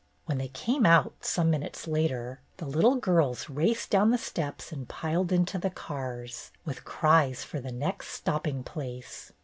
[0.25, 4.89] When they came out, some minutes later, the little girls raced down the steps and
[4.89, 9.31] piled into the cars, with cries for the next stopping place.